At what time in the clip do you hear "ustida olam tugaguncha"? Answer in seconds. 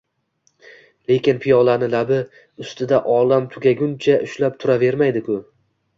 2.65-4.17